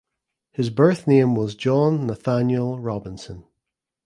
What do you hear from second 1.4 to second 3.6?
John Nathaniel Robinson.